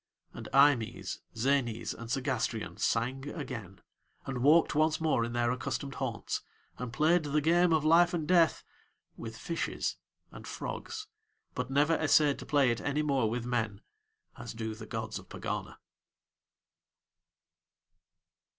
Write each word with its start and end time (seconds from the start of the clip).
And 0.33 0.49
Eimës, 0.51 1.19
Zänës, 1.35 1.93
and 1.93 2.07
Segástrion 2.09 2.79
sang 2.79 3.29
again, 3.29 3.81
and 4.25 4.39
walked 4.41 4.73
once 4.73 4.99
more 4.99 5.23
in 5.23 5.33
their 5.33 5.51
accustomed 5.51 5.93
haunts, 6.01 6.41
and 6.79 6.91
played 6.91 7.21
the 7.25 7.39
game 7.39 7.71
of 7.71 7.85
Life 7.85 8.11
and 8.11 8.27
Death 8.27 8.63
with 9.15 9.37
fishes 9.37 9.97
and 10.31 10.47
frogs, 10.47 11.05
but 11.53 11.69
never 11.69 11.93
essayed 11.93 12.39
to 12.39 12.47
play 12.47 12.71
it 12.71 12.81
any 12.81 13.03
more 13.03 13.29
with 13.29 13.45
men, 13.45 13.81
as 14.39 14.55
do 14.55 14.73
the 14.73 14.87
gods 14.87 15.19
of 15.19 15.29
Pegana. 15.29 15.77